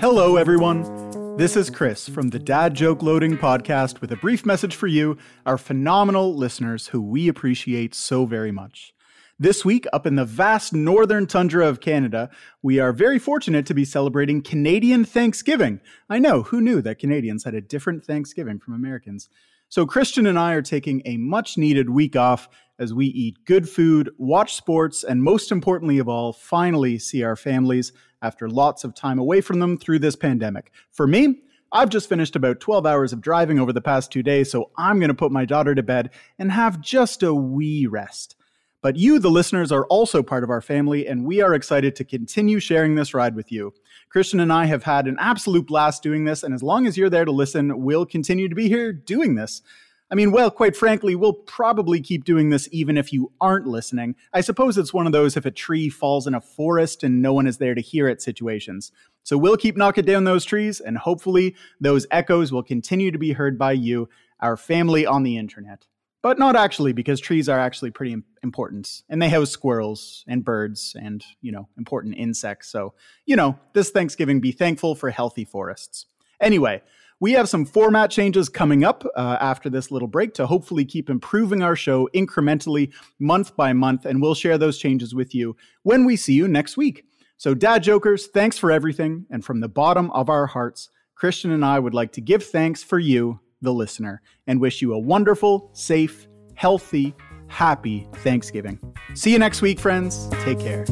[0.00, 1.36] Hello, everyone.
[1.36, 5.16] This is Chris from the Dad Joke Loading podcast with a brief message for you,
[5.46, 8.92] our phenomenal listeners who we appreciate so very much.
[9.38, 12.28] This week, up in the vast northern tundra of Canada,
[12.60, 15.80] we are very fortunate to be celebrating Canadian Thanksgiving.
[16.10, 19.28] I know, who knew that Canadians had a different Thanksgiving from Americans?
[19.68, 23.68] So, Christian and I are taking a much needed week off as we eat good
[23.68, 28.94] food, watch sports, and most importantly of all, finally see our families after lots of
[28.94, 30.72] time away from them through this pandemic.
[30.90, 34.50] For me, I've just finished about 12 hours of driving over the past two days,
[34.50, 38.36] so I'm going to put my daughter to bed and have just a wee rest.
[38.82, 42.04] But you, the listeners, are also part of our family, and we are excited to
[42.04, 43.72] continue sharing this ride with you.
[44.10, 47.08] Christian and I have had an absolute blast doing this, and as long as you're
[47.08, 49.62] there to listen, we'll continue to be here doing this.
[50.12, 54.14] I mean, well, quite frankly, we'll probably keep doing this even if you aren't listening.
[54.34, 57.32] I suppose it's one of those if a tree falls in a forest and no
[57.32, 58.92] one is there to hear it situations.
[59.22, 63.32] So we'll keep knocking down those trees, and hopefully those echoes will continue to be
[63.32, 65.86] heard by you, our family on the internet.
[66.20, 69.02] But not actually, because trees are actually pretty important.
[69.08, 72.68] And they house squirrels and birds and, you know, important insects.
[72.68, 72.92] So,
[73.24, 76.04] you know, this Thanksgiving, be thankful for healthy forests.
[76.38, 76.82] Anyway,
[77.22, 81.08] we have some format changes coming up uh, after this little break to hopefully keep
[81.08, 86.04] improving our show incrementally month by month, and we'll share those changes with you when
[86.04, 87.04] we see you next week.
[87.36, 89.24] So, Dad Jokers, thanks for everything.
[89.30, 92.82] And from the bottom of our hearts, Christian and I would like to give thanks
[92.82, 97.14] for you, the listener, and wish you a wonderful, safe, healthy,
[97.46, 98.80] happy Thanksgiving.
[99.14, 100.28] See you next week, friends.
[100.42, 100.84] Take care.